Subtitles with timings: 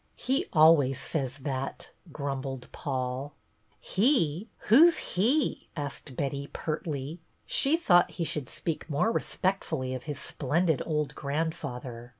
[0.25, 3.35] THE PLAY 149" He always says that," grumbled Paul."
[3.97, 4.49] He!
[4.71, 7.19] Who 's he?" asked Betty, pertly.
[7.45, 12.09] She thought he should speak more respect fully of his splendid old grandfather.